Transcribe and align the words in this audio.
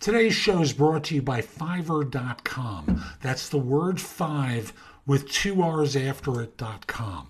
Today's 0.00 0.34
show 0.34 0.62
is 0.62 0.72
brought 0.72 1.04
to 1.04 1.14
you 1.14 1.20
by 1.20 1.42
Fiverr.com. 1.42 3.04
That's 3.20 3.50
the 3.50 3.58
word 3.58 4.00
five 4.00 4.72
with 5.04 5.30
two 5.30 5.60
R's 5.60 5.94
after 5.94 6.40
it.com. 6.40 7.28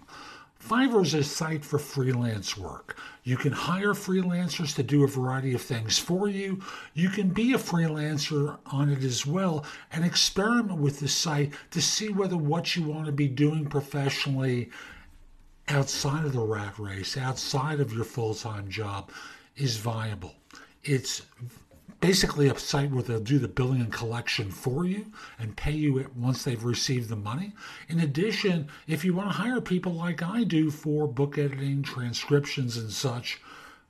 Fiverr 0.64 1.02
is 1.02 1.14
a 1.14 1.24
site 1.24 1.64
for 1.64 1.80
freelance 1.80 2.56
work. 2.56 2.96
You 3.24 3.36
can 3.36 3.50
hire 3.50 3.92
freelancers 3.92 4.72
to 4.76 4.84
do 4.84 5.02
a 5.02 5.08
variety 5.08 5.52
of 5.52 5.62
things 5.62 5.98
for 5.98 6.28
you. 6.28 6.60
You 6.94 7.08
can 7.08 7.30
be 7.30 7.54
a 7.54 7.58
freelancer 7.58 8.58
on 8.66 8.88
it 8.88 9.02
as 9.02 9.26
well 9.26 9.64
and 9.90 10.04
experiment 10.04 10.78
with 10.78 11.00
the 11.00 11.08
site 11.08 11.52
to 11.72 11.82
see 11.82 12.10
whether 12.10 12.36
what 12.36 12.76
you 12.76 12.84
want 12.84 13.06
to 13.06 13.12
be 13.12 13.26
doing 13.26 13.66
professionally 13.66 14.70
outside 15.66 16.24
of 16.24 16.34
the 16.34 16.40
rat 16.40 16.78
race, 16.78 17.16
outside 17.16 17.80
of 17.80 17.92
your 17.92 18.04
full 18.04 18.36
time 18.36 18.68
job, 18.68 19.10
is 19.56 19.76
viable. 19.76 20.36
It's 20.84 21.22
basically 22.00 22.48
a 22.48 22.58
site 22.58 22.90
where 22.90 23.02
they'll 23.02 23.20
do 23.20 23.38
the 23.38 23.48
billing 23.48 23.80
and 23.80 23.92
collection 23.92 24.50
for 24.50 24.84
you 24.86 25.06
and 25.38 25.56
pay 25.56 25.72
you 25.72 25.98
it 25.98 26.16
once 26.16 26.42
they've 26.42 26.64
received 26.64 27.08
the 27.08 27.16
money. 27.16 27.52
In 27.88 28.00
addition, 28.00 28.68
if 28.86 29.04
you 29.04 29.14
want 29.14 29.30
to 29.30 29.36
hire 29.36 29.60
people 29.60 29.92
like 29.92 30.22
I 30.22 30.44
do 30.44 30.70
for 30.70 31.06
book 31.06 31.38
editing, 31.38 31.82
transcriptions, 31.82 32.76
and 32.76 32.90
such, 32.90 33.40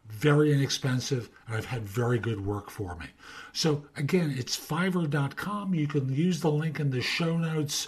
very 0.09 0.53
inexpensive, 0.53 1.31
and 1.47 1.57
I've 1.57 1.67
had 1.67 1.83
very 1.83 2.19
good 2.19 2.45
work 2.45 2.69
for 2.69 2.97
me. 2.97 3.07
So, 3.53 3.85
again, 3.97 4.35
it's 4.37 4.59
fiverr.com. 4.59 5.75
You 5.75 5.87
can 5.87 6.13
use 6.13 6.41
the 6.41 6.51
link 6.51 6.81
in 6.81 6.91
the 6.91 7.01
show 7.01 7.37
notes. 7.39 7.87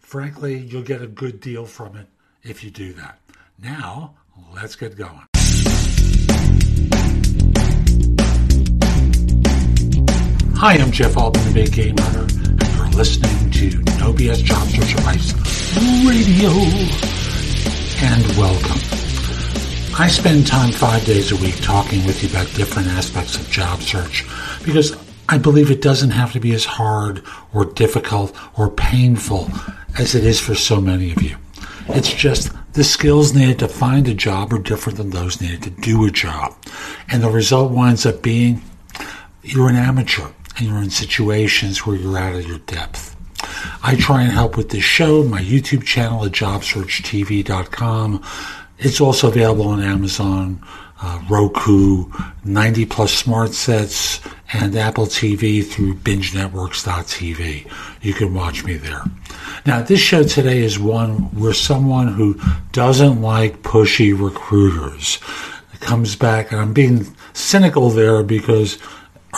Frankly, 0.00 0.56
you'll 0.56 0.82
get 0.82 1.02
a 1.02 1.06
good 1.06 1.40
deal 1.40 1.66
from 1.66 1.96
it 1.96 2.06
if 2.42 2.64
you 2.64 2.70
do 2.70 2.92
that. 2.94 3.18
Now, 3.58 4.14
let's 4.54 4.76
get 4.76 4.96
going. 4.96 5.33
Hi, 10.56 10.74
I'm 10.74 10.92
Jeff 10.92 11.16
Altman, 11.16 11.44
the 11.44 11.52
Big 11.52 11.72
Game 11.72 11.96
Hunter, 11.98 12.20
and 12.20 12.76
you're 12.76 12.86
listening 12.90 13.50
to 13.50 13.76
No 13.98 14.12
BS 14.12 14.44
Job 14.44 14.66
Search 14.68 14.94
Advice 14.94 15.34
Radio. 16.06 16.50
And 18.00 18.24
welcome. 18.38 18.80
I 19.98 20.08
spend 20.08 20.46
time 20.46 20.70
five 20.70 21.04
days 21.04 21.32
a 21.32 21.36
week 21.36 21.60
talking 21.60 22.06
with 22.06 22.22
you 22.22 22.30
about 22.30 22.46
different 22.54 22.88
aspects 22.88 23.36
of 23.36 23.50
job 23.50 23.82
search 23.82 24.24
because 24.64 24.96
I 25.28 25.38
believe 25.38 25.70
it 25.70 25.82
doesn't 25.82 26.10
have 26.10 26.32
to 26.32 26.40
be 26.40 26.54
as 26.54 26.64
hard 26.64 27.22
or 27.52 27.64
difficult 27.64 28.34
or 28.56 28.70
painful 28.70 29.50
as 29.98 30.14
it 30.14 30.24
is 30.24 30.40
for 30.40 30.54
so 30.54 30.80
many 30.80 31.10
of 31.10 31.20
you. 31.20 31.36
It's 31.88 32.12
just 32.14 32.52
the 32.74 32.84
skills 32.84 33.34
needed 33.34 33.58
to 33.58 33.68
find 33.68 34.06
a 34.06 34.14
job 34.14 34.52
are 34.52 34.58
different 34.58 34.98
than 34.98 35.10
those 35.10 35.40
needed 35.40 35.64
to 35.64 35.70
do 35.70 36.06
a 36.06 36.10
job. 36.10 36.56
And 37.10 37.22
the 37.22 37.28
result 37.28 37.72
winds 37.72 38.06
up 38.06 38.22
being 38.22 38.62
you're 39.42 39.68
an 39.68 39.76
amateur 39.76 40.30
and 40.56 40.66
you're 40.68 40.82
in 40.82 40.90
situations 40.90 41.86
where 41.86 41.96
you're 41.96 42.18
out 42.18 42.34
of 42.34 42.46
your 42.46 42.58
depth. 42.58 43.14
I 43.82 43.96
try 43.96 44.22
and 44.22 44.32
help 44.32 44.56
with 44.56 44.70
this 44.70 44.84
show, 44.84 45.24
my 45.24 45.40
YouTube 45.40 45.84
channel 45.84 46.24
at 46.24 46.32
jobsearchtv.com. 46.32 48.22
It's 48.78 49.00
also 49.00 49.28
available 49.28 49.68
on 49.68 49.82
Amazon, 49.82 50.60
uh, 51.02 51.20
Roku, 51.28 52.06
90 52.44 52.86
plus 52.86 53.12
smart 53.12 53.52
sets, 53.52 54.20
and 54.52 54.74
Apple 54.76 55.06
TV 55.06 55.64
through 55.64 55.94
bingenetworks.tv. 55.96 57.70
You 58.02 58.14
can 58.14 58.34
watch 58.34 58.64
me 58.64 58.76
there. 58.76 59.02
Now, 59.66 59.82
this 59.82 60.00
show 60.00 60.22
today 60.22 60.62
is 60.62 60.78
one 60.78 61.34
where 61.34 61.54
someone 61.54 62.08
who 62.08 62.40
doesn't 62.72 63.20
like 63.20 63.62
pushy 63.62 64.18
recruiters 64.18 65.18
comes 65.80 66.16
back, 66.16 66.52
and 66.52 66.60
I'm 66.60 66.72
being 66.72 67.14
cynical 67.32 67.90
there 67.90 68.22
because 68.22 68.78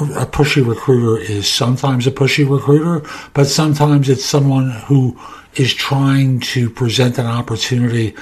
a 0.00 0.26
pushy 0.26 0.66
recruiter 0.66 1.20
is 1.20 1.50
sometimes 1.50 2.06
a 2.06 2.10
pushy 2.10 2.48
recruiter, 2.48 3.08
but 3.34 3.46
sometimes 3.46 4.08
it's 4.08 4.24
someone 4.24 4.70
who 4.70 5.18
is 5.54 5.72
trying 5.74 6.40
to 6.40 6.68
present 6.68 7.18
an 7.18 7.26
opportunity 7.26 8.14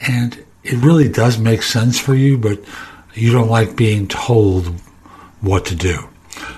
and 0.00 0.44
it 0.62 0.76
really 0.76 1.08
does 1.08 1.38
make 1.38 1.62
sense 1.62 1.98
for 1.98 2.14
you, 2.14 2.38
but 2.38 2.58
you 3.14 3.32
don't 3.32 3.48
like 3.48 3.76
being 3.76 4.08
told 4.08 4.68
what 5.40 5.64
to 5.66 5.74
do. 5.74 6.08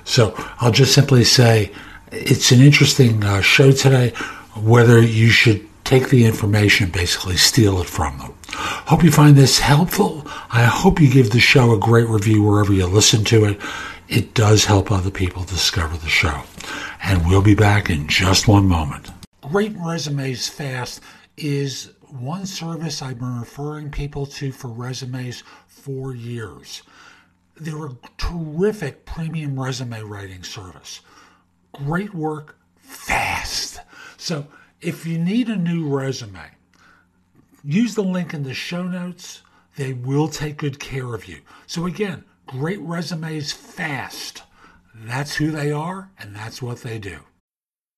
So 0.05 0.35
I'll 0.61 0.73
just 0.73 0.95
simply 0.95 1.25
say 1.25 1.73
it's 2.11 2.53
an 2.53 2.61
interesting 2.61 3.25
uh, 3.25 3.41
show 3.41 3.73
today, 3.73 4.11
whether 4.55 5.01
you 5.01 5.31
should 5.31 5.67
take 5.85 6.11
the 6.11 6.25
information, 6.25 6.91
basically 6.91 7.37
steal 7.37 7.81
it 7.81 7.89
from 7.89 8.19
them. 8.19 8.35
Hope 8.55 9.03
you 9.03 9.11
find 9.11 9.37
this 9.37 9.59
helpful. 9.59 10.27
I 10.51 10.65
hope 10.65 11.01
you 11.01 11.11
give 11.11 11.31
the 11.31 11.41
show 11.41 11.73
a 11.73 11.79
great 11.79 12.09
review 12.09 12.43
wherever 12.43 12.73
you 12.73 12.87
listen 12.87 13.25
to 13.25 13.45
it 13.47 13.61
it 14.13 14.35
does 14.35 14.67
help 14.67 14.93
other 14.93 15.11
people 15.11 15.43
discover 15.45 15.97
the 15.97 16.09
show. 16.09 16.43
And 17.03 17.27
we'll 17.27 17.41
be 17.41 17.55
back 17.55 17.89
in 17.89 18.07
just 18.09 18.47
one 18.47 18.69
moment. 18.69 19.11
Great 19.41 19.75
Resumes 19.79 20.49
Fast 20.49 21.01
is 21.39 21.93
one 22.11 22.45
service 22.45 23.01
I've 23.01 23.19
been 23.19 23.41
referring 23.41 23.91
people 23.91 24.27
to 24.27 24.53
for 24.53 24.69
resumes 24.69 25.43
for 25.67 26.15
years. 26.15 26.83
They're 27.57 27.87
a 27.87 27.97
terrific 28.19 29.07
premium 29.07 29.59
resume 29.59 30.03
writing 30.03 30.43
service. 30.43 31.01
Great 31.73 32.13
work, 32.13 32.59
fast. 32.81 33.81
So 34.19 34.47
if 34.83 35.07
you 35.07 35.17
need 35.17 35.49
a 35.49 35.57
new 35.57 35.89
resume, 35.89 36.51
use 37.65 37.95
the 37.95 38.05
link 38.05 38.35
in 38.35 38.43
the 38.43 38.53
show 38.53 38.83
notes. 38.83 39.41
They 39.77 39.95
will 39.95 40.29
take 40.29 40.59
good 40.59 40.79
care 40.79 41.15
of 41.15 41.27
you. 41.27 41.41
So 41.67 41.87
again, 41.87 42.25
great 42.53 42.81
resumes 42.81 43.51
fast. 43.51 44.43
That's 44.95 45.37
who 45.37 45.51
they 45.51 45.73
are, 45.73 46.11
and 46.19 46.37
that's 46.37 46.61
what 46.61 46.83
they 46.83 46.99
do. 46.99 47.21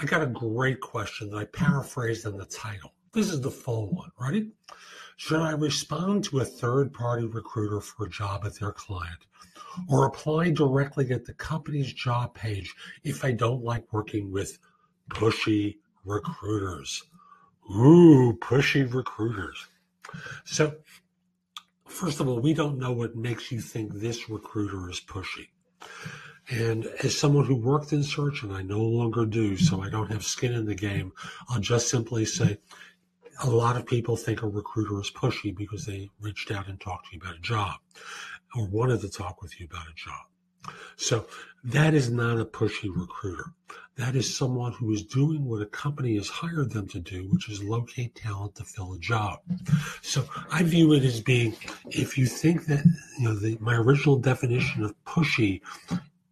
I 0.00 0.06
got 0.06 0.22
a 0.22 0.26
great 0.26 0.80
question 0.80 1.28
that 1.30 1.36
I 1.36 1.44
paraphrased 1.44 2.24
in 2.24 2.38
the 2.38 2.46
title. 2.46 2.94
This 3.12 3.30
is 3.30 3.42
the 3.42 3.50
full 3.50 3.90
one. 3.90 4.10
Ready? 4.18 4.50
Should 5.18 5.40
I 5.42 5.50
respond 5.50 6.24
to 6.24 6.40
a 6.40 6.44
third 6.44 6.94
party 6.94 7.26
recruiter 7.26 7.82
for 7.82 8.06
a 8.06 8.10
job 8.10 8.46
at 8.46 8.58
their 8.58 8.72
client 8.72 9.26
or 9.90 10.06
apply 10.06 10.52
directly 10.52 11.10
at 11.10 11.26
the 11.26 11.34
company's 11.34 11.92
job 11.92 12.32
page 12.32 12.74
if 13.04 13.26
I 13.26 13.32
don't 13.32 13.62
like 13.62 13.92
working 13.92 14.32
with 14.32 14.58
pushy 15.10 15.76
recruiters? 16.06 17.02
Ooh, 17.70 18.38
pushy 18.40 18.90
recruiters. 18.90 19.66
So, 20.44 20.76
first 21.86 22.20
of 22.20 22.28
all, 22.28 22.40
we 22.40 22.54
don't 22.54 22.78
know 22.78 22.92
what 22.92 23.16
makes 23.16 23.52
you 23.52 23.60
think 23.60 23.92
this 23.92 24.30
recruiter 24.30 24.88
is 24.88 24.98
pushy. 24.98 25.48
And 26.50 26.86
as 27.04 27.16
someone 27.16 27.44
who 27.44 27.54
worked 27.54 27.92
in 27.92 28.02
search, 28.02 28.42
and 28.42 28.52
I 28.52 28.62
no 28.62 28.80
longer 28.80 29.24
do, 29.24 29.56
so 29.56 29.82
I 29.82 29.88
don't 29.88 30.10
have 30.10 30.24
skin 30.24 30.52
in 30.52 30.66
the 30.66 30.74
game, 30.74 31.12
I'll 31.48 31.60
just 31.60 31.88
simply 31.88 32.24
say 32.24 32.58
a 33.42 33.48
lot 33.48 33.76
of 33.76 33.86
people 33.86 34.16
think 34.16 34.42
a 34.42 34.48
recruiter 34.48 35.00
is 35.00 35.10
pushy 35.10 35.56
because 35.56 35.86
they 35.86 36.10
reached 36.20 36.50
out 36.50 36.68
and 36.68 36.80
talked 36.80 37.06
to 37.06 37.16
you 37.16 37.20
about 37.22 37.36
a 37.36 37.40
job 37.40 37.76
or 38.56 38.66
wanted 38.66 39.00
to 39.02 39.08
talk 39.08 39.40
with 39.40 39.60
you 39.60 39.66
about 39.70 39.86
a 39.88 39.94
job. 39.94 40.74
So 40.96 41.26
that 41.64 41.94
is 41.94 42.10
not 42.10 42.38
a 42.38 42.44
pushy 42.44 42.90
recruiter. 42.94 43.54
That 43.96 44.16
is 44.16 44.34
someone 44.34 44.72
who 44.72 44.92
is 44.92 45.02
doing 45.04 45.44
what 45.44 45.62
a 45.62 45.66
company 45.66 46.16
has 46.16 46.28
hired 46.28 46.70
them 46.72 46.88
to 46.88 47.00
do, 47.00 47.28
which 47.30 47.48
is 47.48 47.62
locate 47.62 48.14
talent 48.14 48.56
to 48.56 48.64
fill 48.64 48.94
a 48.94 48.98
job. 48.98 49.40
So 50.02 50.24
I 50.50 50.62
view 50.62 50.92
it 50.94 51.04
as 51.04 51.20
being, 51.20 51.54
if 51.90 52.18
you 52.18 52.26
think 52.26 52.66
that, 52.66 52.84
you 53.18 53.24
know, 53.24 53.34
the, 53.34 53.56
my 53.60 53.74
original 53.74 54.16
definition 54.16 54.84
of 54.84 54.94
pushy 55.04 55.60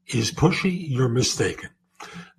is 0.09 0.33
pushy, 0.33 0.89
you're 0.89 1.09
mistaken. 1.09 1.71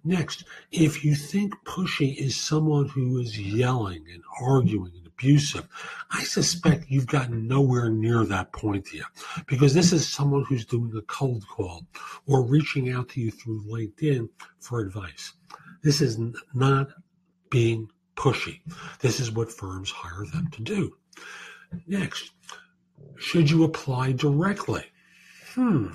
Next, 0.04 0.46
if 0.72 1.04
you 1.04 1.14
think 1.14 1.54
pushy 1.66 2.16
is 2.16 2.36
someone 2.36 2.88
who 2.88 3.20
is 3.20 3.38
yelling 3.38 4.06
and 4.12 4.24
arguing 4.42 4.94
and 4.96 5.06
abusive, 5.06 5.68
I 6.10 6.24
suspect 6.24 6.90
you've 6.90 7.08
gotten 7.08 7.48
nowhere 7.48 7.90
near 7.90 8.24
that 8.24 8.54
point 8.54 8.94
yet 8.94 9.06
because 9.48 9.74
this 9.74 9.92
is 9.92 10.08
someone 10.08 10.46
who's 10.46 10.66
doing 10.66 10.94
a 10.98 11.02
cold 11.04 11.46
call 11.50 11.86
or 12.26 12.44
reaching 12.44 12.92
out 12.92 13.10
to 13.10 13.22
you 13.22 13.30
through 13.30 13.66
LinkedIn 13.66 14.30
for 14.62 14.80
advice. 14.80 15.34
This 15.84 16.00
is 16.00 16.18
not 16.54 16.90
being 17.50 17.90
pushy. 18.16 18.62
This 19.02 19.20
is 19.20 19.32
what 19.32 19.52
firms 19.52 19.92
hire 19.92 20.26
them 20.26 20.50
to 20.52 20.62
do. 20.62 20.96
Next, 21.88 22.32
should 23.18 23.52
you 23.52 23.66
apply 23.66 24.14
directly? 24.14 24.86
Hmm 25.54 25.90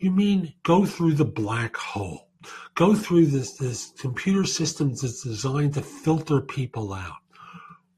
You 0.00 0.10
mean 0.10 0.54
go 0.62 0.86
through 0.86 1.12
the 1.12 1.26
black 1.26 1.76
hole. 1.76 2.28
Go 2.74 2.94
through 2.94 3.26
this, 3.26 3.58
this 3.58 3.92
computer 3.98 4.44
system 4.44 4.94
that's 4.94 5.22
designed 5.22 5.74
to 5.74 5.82
filter 5.82 6.40
people 6.40 6.94
out. 6.94 7.18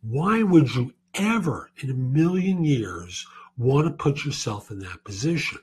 Why 0.01 0.43
would 0.43 0.75
you 0.75 0.95
ever 1.15 1.71
in 1.77 1.91
a 1.91 1.95
million 1.95 2.65
years 2.65 3.25
want 3.57 3.87
to 3.87 3.93
put 3.93 4.25
yourself 4.25 4.73
in 4.73 4.81
that 4.81 5.05
position? 5.05 5.59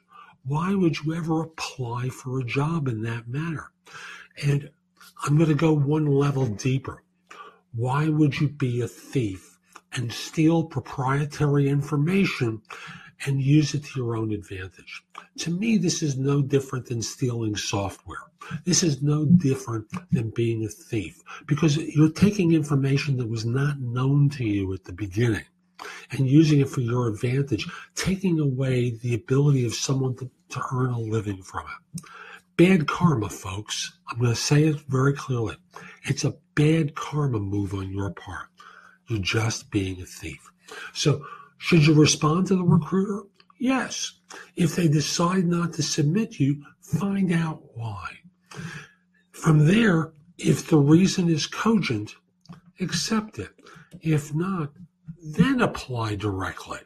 Why 0.46 0.74
would 0.74 1.04
you 1.04 1.14
ever 1.14 1.42
apply 1.42 2.08
for 2.08 2.40
a 2.40 2.46
job 2.46 2.88
in 2.88 3.02
that 3.02 3.28
manner? 3.28 3.74
And 4.42 4.70
I'm 5.26 5.36
going 5.36 5.50
to 5.50 5.56
go 5.56 5.74
one 5.74 6.06
level 6.06 6.46
deeper. 6.46 7.04
Why 7.74 8.08
would 8.08 8.40
you 8.40 8.48
be 8.48 8.80
a 8.80 8.88
thief 8.88 9.60
and 9.92 10.14
steal 10.14 10.64
proprietary 10.64 11.68
information 11.68 12.62
and 13.26 13.42
use 13.42 13.74
it 13.74 13.84
to 13.86 14.00
your 14.00 14.16
own 14.16 14.32
advantage? 14.32 15.04
To 15.40 15.52
me, 15.52 15.78
this 15.78 16.02
is 16.02 16.18
no 16.18 16.42
different 16.42 16.88
than 16.88 17.02
stealing 17.02 17.56
software. 17.56 18.24
This 18.66 18.84
is 18.84 19.02
no 19.02 19.26
different 19.26 19.88
than 20.12 20.32
being 20.32 20.66
a 20.66 20.70
thief 20.70 21.22
because 21.46 21.78
you're 21.78 22.12
taking 22.12 22.54
information 22.54 23.18
that 23.18 23.30
was 23.30 23.46
not 23.46 23.80
known 23.80 24.30
to 24.32 24.44
you 24.44 24.74
at 24.74 24.86
the 24.86 24.94
beginning 24.94 25.46
and 26.12 26.30
using 26.30 26.60
it 26.60 26.70
for 26.70 26.82
your 26.82 27.08
advantage, 27.08 27.68
taking 27.96 28.40
away 28.40 28.92
the 28.92 29.14
ability 29.14 29.66
of 29.66 29.74
someone 29.74 30.16
to, 30.18 30.30
to 30.50 30.62
earn 30.74 30.92
a 30.92 31.00
living 31.00 31.42
from 31.42 31.66
it. 31.66 32.02
Bad 32.58 32.88
karma, 32.88 33.30
folks. 33.30 33.98
I'm 34.10 34.20
going 34.20 34.32
to 34.32 34.36
say 34.36 34.64
it 34.64 34.82
very 34.90 35.14
clearly. 35.14 35.56
It's 36.04 36.26
a 36.26 36.36
bad 36.56 36.96
karma 36.96 37.40
move 37.40 37.74
on 37.74 37.92
your 37.92 38.12
part. 38.12 38.48
You're 39.08 39.20
just 39.20 39.72
being 39.72 40.02
a 40.02 40.06
thief. 40.06 40.52
So, 40.94 41.26
should 41.60 41.86
you 41.86 41.94
respond 41.94 42.48
to 42.48 42.56
the 42.56 42.64
recruiter? 42.64 43.28
Yes. 43.60 44.14
If 44.56 44.76
they 44.76 44.88
decide 44.88 45.46
not 45.46 45.74
to 45.74 45.84
submit 45.84 46.40
you, 46.40 46.64
find 46.82 47.32
out 47.32 47.62
why. 47.76 48.08
From 49.32 49.68
there, 49.68 50.14
if 50.38 50.68
the 50.70 50.78
reason 50.78 51.30
is 51.30 51.46
cogent, 51.46 52.16
accept 52.80 53.40
it. 53.40 53.50
If 54.02 54.34
not, 54.34 54.72
then 55.22 55.62
apply 55.62 56.16
directly. 56.16 56.80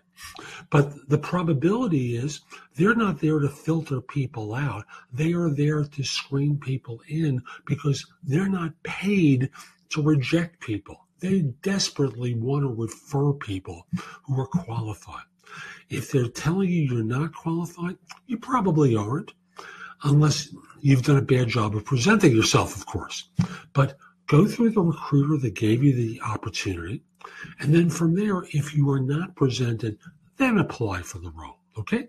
But 0.71 1.07
the 1.09 1.19
probability 1.19 2.15
is 2.15 2.41
they're 2.75 2.95
not 2.95 3.19
there 3.19 3.39
to 3.39 3.49
filter 3.49 4.01
people 4.01 4.55
out. 4.55 4.85
They 5.11 5.33
are 5.33 5.49
there 5.49 5.83
to 5.83 6.03
screen 6.03 6.57
people 6.57 7.01
in 7.07 7.43
because 7.65 8.05
they're 8.23 8.49
not 8.49 8.81
paid 8.81 9.51
to 9.89 10.01
reject 10.01 10.59
people. 10.61 11.02
They 11.23 11.41
desperately 11.61 12.35
want 12.35 12.63
to 12.63 12.67
refer 12.67 13.31
people 13.31 13.87
who 14.23 14.39
are 14.41 14.45
qualified. 14.45 15.23
If 15.89 16.11
they're 16.11 16.27
telling 16.27 16.69
you 16.69 16.81
you're 16.81 17.03
not 17.03 17.33
qualified, 17.33 17.97
you 18.27 18.37
probably 18.37 18.95
aren't, 18.95 19.33
unless 20.03 20.53
you've 20.81 21.03
done 21.03 21.17
a 21.17 21.21
bad 21.21 21.47
job 21.47 21.75
of 21.77 21.85
presenting 21.85 22.35
yourself, 22.35 22.75
of 22.75 22.85
course. 22.85 23.29
But 23.71 23.95
go 24.27 24.45
through 24.45 24.71
the 24.71 24.81
recruiter 24.81 25.37
that 25.37 25.55
gave 25.55 25.81
you 25.81 25.93
the 25.95 26.19
opportunity 26.21 27.03
and 27.59 27.73
then 27.73 27.89
from 27.89 28.15
there, 28.15 28.43
if 28.51 28.75
you 28.75 28.89
are 28.89 28.99
not 28.99 29.35
presented, 29.35 29.97
then 30.37 30.57
apply 30.57 31.03
for 31.03 31.19
the 31.19 31.31
role. 31.31 31.59
Okay? 31.77 32.07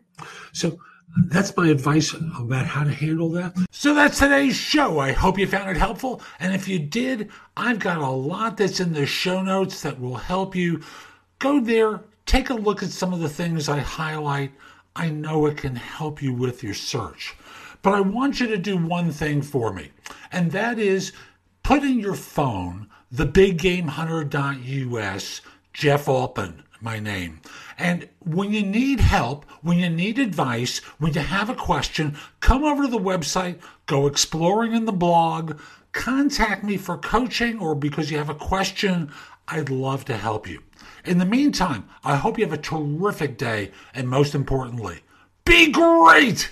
So 0.53 0.79
that's 1.27 1.57
my 1.57 1.69
advice 1.69 2.15
about 2.39 2.67
how 2.67 2.85
to 2.85 2.91
handle 2.91 3.31
that. 3.31 3.57
So 3.71 3.95
that's 3.95 4.19
today's 4.19 4.57
show. 4.57 4.99
I 4.99 5.13
hope 5.13 5.39
you 5.39 5.47
found 5.47 5.71
it 5.71 5.77
helpful. 5.77 6.21
And 6.41 6.55
if 6.55 6.69
you 6.69 6.79
did, 6.79 7.31
I've 7.57 7.79
got 7.79 7.99
a 7.99 8.09
lot 8.09 8.57
that's 8.57 8.81
in 8.81 8.93
the 8.93 9.07
show 9.07 9.43
notes 9.43 9.83
that 9.83 10.01
will 10.01 10.17
help 10.17 10.57
you. 10.57 10.83
Go 11.39 11.61
there, 11.61 12.01
take 12.27 12.51
a 12.51 12.55
look 12.55 12.83
at 12.83 12.91
some 12.91 13.13
of 13.13 13.21
the 13.21 13.29
things 13.29 13.69
I 13.69 13.81
highlight. 13.81 14.53
I 14.97 15.11
know 15.11 15.47
it 15.47 15.57
can 15.57 15.77
help 15.77 16.23
you 16.23 16.33
with 16.33 16.63
your 16.63 16.75
search. 16.75 17.35
But 17.83 17.95
I 17.95 18.01
want 18.01 18.41
you 18.41 18.47
to 18.49 18.57
do 18.57 18.79
one 18.79 19.13
thing 19.13 19.43
for 19.43 19.73
me, 19.73 19.91
and 20.33 20.51
that 20.53 20.79
is 20.79 21.13
put 21.63 21.83
in 21.83 22.01
your 22.01 22.15
phone 22.15 22.89
thebiggamehunter.us, 23.15 25.41
Jeff 25.75 26.09
Altman, 26.09 26.63
my 26.85 27.01
name. 27.01 27.41
And 27.79 28.09
when 28.21 28.53
you 28.53 28.63
need 28.63 29.01
help, 29.01 29.45
when 29.63 29.79
you 29.79 29.89
need 29.89 30.19
advice, 30.19 30.79
when 30.99 31.15
you 31.15 31.23
have 31.23 31.51
a 31.51 31.55
question, 31.55 32.17
come 32.41 32.63
over 32.63 32.85
to 32.85 32.91
the 32.91 32.99
website, 32.99 33.59
go 33.87 34.07
exploring 34.07 34.75
in 34.75 34.85
the 34.85 34.93
blog, 34.93 35.59
contact 35.93 36.63
me 36.63 36.77
for 36.77 36.99
coaching 36.99 37.59
or 37.59 37.75
because 37.75 38.11
you 38.11 38.19
have 38.19 38.31
a 38.31 38.35
question. 38.35 39.11
I'd 39.49 39.71
love 39.71 40.05
to 40.05 40.17
help 40.17 40.49
you. 40.49 40.63
In 41.05 41.19
the 41.19 41.25
meantime, 41.25 41.89
I 42.05 42.17
hope 42.17 42.39
you 42.39 42.45
have 42.45 42.53
a 42.53 42.59
terrific 42.59 43.39
day 43.39 43.73
and 43.95 44.09
most 44.09 44.35
importantly, 44.35 45.01
be 45.45 45.71
great! 45.71 46.51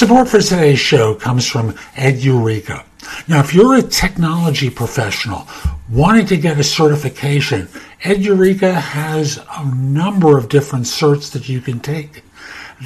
Support 0.00 0.30
for 0.30 0.40
today's 0.40 0.78
show 0.78 1.14
comes 1.14 1.46
from 1.46 1.72
Edureka. 1.94 2.86
Now, 3.28 3.40
if 3.40 3.52
you're 3.52 3.74
a 3.74 3.82
technology 3.82 4.70
professional 4.70 5.46
wanting 5.90 6.24
to 6.28 6.38
get 6.38 6.58
a 6.58 6.64
certification, 6.64 7.68
Edureka 8.02 8.72
has 8.72 9.38
a 9.58 9.66
number 9.74 10.38
of 10.38 10.48
different 10.48 10.86
certs 10.86 11.30
that 11.32 11.50
you 11.50 11.60
can 11.60 11.80
take 11.80 12.24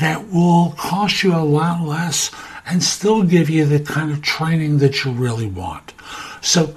that 0.01 0.27
will 0.33 0.75
cost 0.77 1.23
you 1.23 1.33
a 1.33 1.39
lot 1.39 1.87
less 1.87 2.33
and 2.67 2.83
still 2.83 3.23
give 3.23 3.49
you 3.49 3.65
the 3.65 3.79
kind 3.79 4.11
of 4.11 4.21
training 4.21 4.79
that 4.79 5.05
you 5.05 5.13
really 5.13 5.47
want. 5.47 5.95
So 6.41 6.77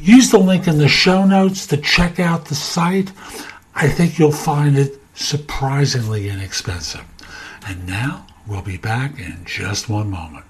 use 0.00 0.32
the 0.32 0.38
link 0.38 0.66
in 0.66 0.78
the 0.78 0.88
show 0.88 1.24
notes 1.24 1.64
to 1.68 1.76
check 1.76 2.18
out 2.18 2.46
the 2.46 2.56
site. 2.56 3.12
I 3.76 3.86
think 3.86 4.18
you'll 4.18 4.32
find 4.32 4.76
it 4.76 5.00
surprisingly 5.14 6.28
inexpensive. 6.28 7.04
And 7.68 7.86
now, 7.86 8.26
We'll 8.48 8.62
be 8.62 8.76
back 8.76 9.18
in 9.18 9.44
just 9.44 9.88
one 9.88 10.08
moment. 10.08 10.44